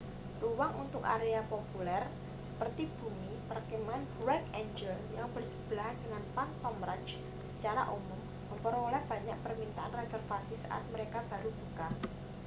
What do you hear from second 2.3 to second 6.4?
seperti bumi perkemahan bright angel yang bersebelahan dengan